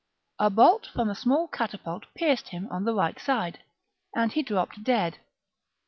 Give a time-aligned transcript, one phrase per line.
[0.39, 3.59] A bolt from a small catapult ^ pierced him on the right side,
[4.15, 5.19] and he dropped dead.